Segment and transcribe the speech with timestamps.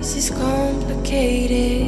[0.00, 1.86] eyes is complicated.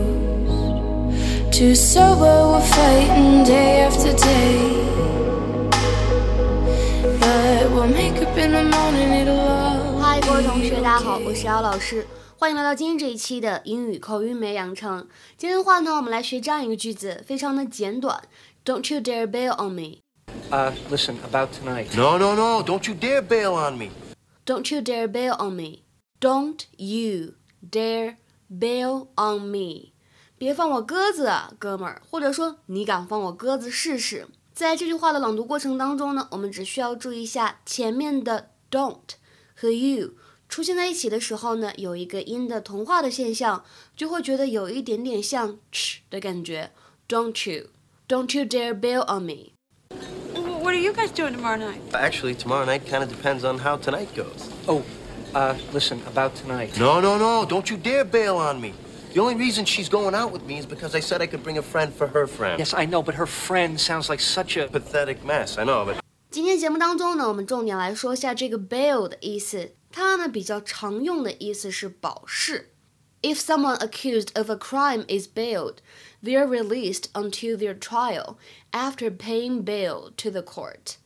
[1.53, 4.82] Too sober, we're fighting day after day.
[7.21, 11.35] But we'll make up in the morning, it'll all 嗨，各位同学， be 大家好，我 okay.
[11.35, 12.06] 是姚老师，
[12.38, 15.06] 欢迎来到今天这一期的英语口语美养成。
[15.37, 18.23] 今天的话呢，我们来学这样一个句子，非常的简短。
[18.65, 19.98] Don't you dare bail on me.
[20.51, 21.96] Uh, listen, about tonight.
[21.96, 22.62] No, no, no.
[22.62, 23.91] Don't you dare bail on me.
[24.45, 25.82] Don't you dare bail on me.
[26.20, 28.16] Don't you dare
[28.48, 29.92] bail on me.
[30.36, 34.28] 别放我鸽子啊，哥们儿，或者说你敢放我鸽子试试？
[34.52, 39.14] 在这句话的朗读过程当中呢，我们只需要注意一下前面的 don't
[39.54, 40.14] 和 you
[40.48, 43.64] 出现在一起的时候呢，有一个音的同化的现象，
[43.96, 46.70] 就会觉得有一点点像 ch 的感觉。
[47.09, 47.68] Don't you,
[48.06, 49.54] don't you dare bail on me.
[50.59, 51.80] Well, What are you guys doing tomorrow night?
[51.92, 54.51] Actually, tomorrow night kind of depends on how tonight goes.
[54.66, 54.82] Oh,
[55.34, 56.79] uh, listen, about tonight.
[56.79, 57.45] No, no, no.
[57.45, 58.73] Don't you dare bail on me.
[59.12, 61.59] The only reason she's going out with me is because I said I could bring
[61.59, 62.59] a friend for her friend.
[62.59, 64.67] Yes, I know, but her friend sounds like such a.
[64.69, 65.98] Pathetic mess, I know, but
[66.31, 69.75] 今天节目当中呢，我们重点来说一下这个 bail 的意思。
[69.93, 72.73] 它呢比较常用的意思是保释。
[73.23, 75.77] If someone accused of a crime is bailed,
[76.23, 78.37] they are released until their trial
[78.70, 80.97] after paying bail to the court。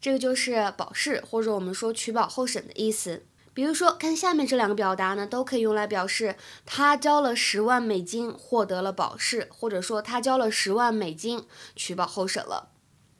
[0.00, 3.24] 这个就是保释，或者我们说取保候审的意思。
[3.52, 12.70] 比如说，看下面这两个表达呢，都可以用来表示他交了十万美金获得了保释，或者说他交了十万美金取保候审了。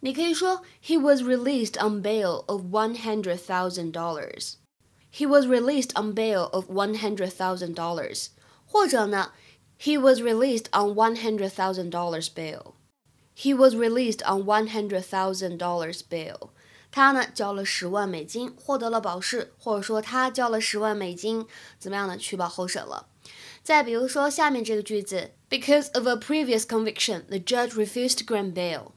[0.01, 4.55] 你可以说 He was released on bail of one hundred thousand dollars.
[5.13, 8.31] He was released on bail of one hundred thousand dollars.
[8.72, 9.32] 或者呢
[9.82, 12.74] ，He was released on one hundred thousand dollars bail.
[13.36, 16.50] He was released on one hundred thousand dollars bail.
[16.92, 21.48] 他呢交了十万美金，获得了保释，或者说他交了十万美金，
[21.80, 22.16] 怎么样呢？
[22.16, 23.08] 取保候审了。
[23.64, 28.92] 再比如说下面这个句子，Because of a previous conviction, the judge refused to grant bail.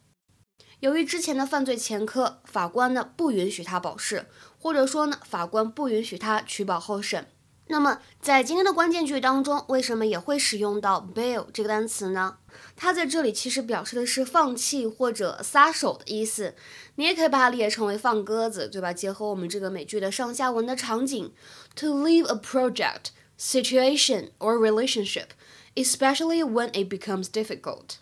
[0.81, 4.27] 由于之前的犯罪前科，法官呢不允许他保释，
[4.59, 7.29] 或者说呢，法官不允许他取保候审。
[7.73, 12.37] 那么在今天的关键句当中，为什么也会使用到 bail 这个单词呢？
[12.77, 16.55] 它在这里其实表示的是放弃或者撒手的意思。
[16.97, 18.93] 你也可以把它理解成为放鸽子，对吧？
[18.93, 21.33] 结合我们这个美剧的上下文的场景
[21.75, 23.07] ，to leave a project,
[23.41, 25.29] situation or relationship,
[25.75, 27.97] especially when it becomes difficult.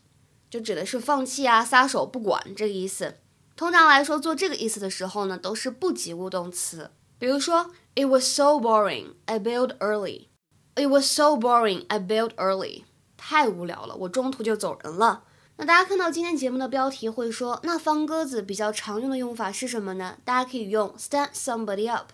[0.50, 3.14] 就指的是放弃啊、撒手不管这个意思。
[3.54, 6.91] 通常来说，做这个意思的时候呢，都是不及物动词。
[7.20, 10.28] 比如说，It was so boring, I bailed early.
[10.75, 12.84] It was so boring, I bailed early.
[13.19, 15.25] 太无聊了，我中途就走人了。
[15.56, 20.16] 那大家看到今天节目的标题会说，那放鸽子比较常用的用法是什么呢？
[20.25, 22.12] 大家可以用 stand somebody up。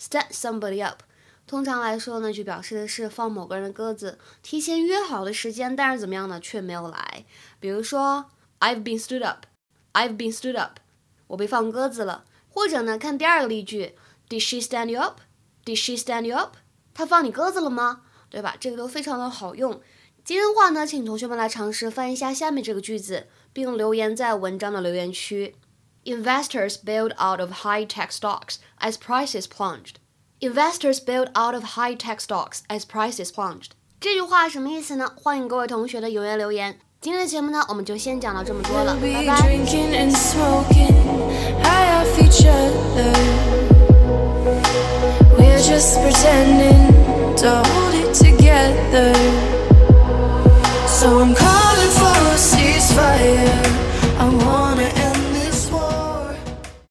[0.00, 1.02] stand somebody up，
[1.46, 7.24] 通常来说呢，就表示的是放某个人的鸽子，提前约好的时间，但是怎么样呢，却没有来。
[7.60, 8.24] 比如说
[8.58, 10.80] ，I've been stood up，I've been stood up，
[11.28, 12.24] 我被放鸽子了。
[12.48, 13.96] 或者呢，看第二个例句
[14.29, 16.55] ，Did she stand you up？Did she stand you up？
[16.93, 18.01] 她放你鸽子了吗？
[18.29, 18.55] 对吧？
[18.59, 19.81] 这个都非常的好用。
[20.23, 25.55] 今天的话呢，请同学们来尝试翻译一下下面这个句子，并留言在文章的留言区。
[26.03, 29.95] Investors bailed out of high-tech stocks as prices plunged.
[30.39, 33.71] Investors bailed out of high-tech stocks as prices plunged.
[33.99, 35.11] 这句话什么意思呢？
[35.15, 36.79] 欢迎各位同学的踊跃留言。
[37.01, 39.59] 今天的节目呢，我们就先讲到这么多了， We'll 拜 be 拜。
[45.74, 49.73] Just pretending to hold it together.